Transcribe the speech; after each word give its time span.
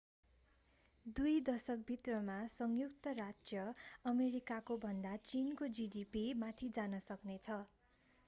दुई 1.17 1.33
दशक 1.49 1.83
भित्रमा 1.89 2.37
संयुक्त 2.53 3.07
राज्य 3.19 3.65
अमेरिकाको 4.05 4.77
भन्दा 4.85 5.11
चीनको 5.27 5.67
जीडीपी 5.79 6.23
माथि 6.39 6.69
जान 6.79 6.99
सक्ने 7.09 7.37
छ 7.45 7.59